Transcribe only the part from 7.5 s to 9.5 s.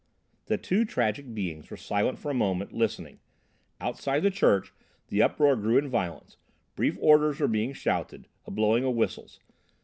shouted, a blowing of whistles.